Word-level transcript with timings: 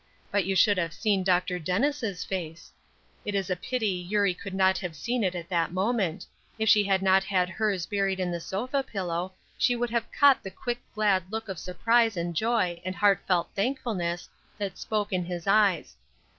But 0.31 0.45
you 0.45 0.55
should 0.55 0.79
have 0.79 0.93
seen 0.93 1.23
Dr. 1.23 1.59
Dennis' 1.59 2.23
face. 2.25 2.71
It 3.23 3.35
is 3.35 3.51
a 3.51 3.55
pity 3.55 4.03
Eurie 4.09 4.33
could 4.33 4.55
not 4.55 4.79
have 4.79 4.95
seen 4.95 5.23
it 5.23 5.35
at 5.35 5.47
that 5.49 5.71
moment; 5.71 6.25
if 6.57 6.67
she 6.67 6.83
had 6.83 7.03
not 7.03 7.23
had 7.23 7.49
hers 7.49 7.85
buried 7.85 8.19
in 8.19 8.31
the 8.31 8.39
sofa 8.39 8.81
pillow 8.81 9.33
she 9.59 9.75
would 9.75 9.91
have 9.91 10.11
caught 10.11 10.41
the 10.41 10.49
quick 10.49 10.81
glad 10.95 11.31
look 11.31 11.47
of 11.47 11.59
surprise 11.59 12.17
and 12.17 12.35
joy 12.35 12.81
and 12.83 12.95
heartfelt 12.95 13.51
thankfulness 13.55 14.27
that 14.57 14.79
spoke 14.79 15.13
in 15.13 15.23
his 15.25 15.45
eyes. 15.45 15.95